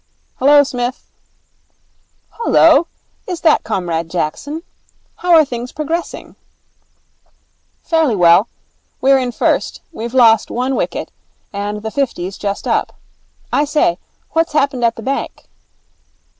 [0.39, 1.05] 'Hullo, Smith.'
[2.31, 2.87] 'Hullo.
[3.27, 4.63] Is that Comrade Jackson?
[5.17, 6.35] How are things progressing?'
[7.83, 8.47] 'Fairly well.
[8.99, 9.81] We're in first.
[9.91, 11.11] We've lost one wicket,
[11.53, 12.95] and the fifty's just up.
[13.53, 13.99] I say,
[14.31, 15.47] what's happened at the bank?'